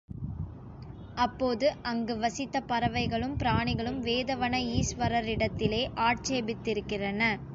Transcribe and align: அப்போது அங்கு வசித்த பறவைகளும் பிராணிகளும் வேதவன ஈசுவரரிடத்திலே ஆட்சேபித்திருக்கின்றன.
அப்போது 1.17 1.67
அங்கு 1.81 2.17
வசித்த 2.17 2.61
பறவைகளும் 2.61 3.37
பிராணிகளும் 3.37 3.99
வேதவன 4.01 4.63
ஈசுவரரிடத்திலே 4.77 5.81
ஆட்சேபித்திருக்கின்றன. 6.07 7.21